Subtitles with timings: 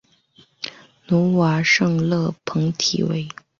[1.09, 3.29] 努瓦亚勒蓬提维。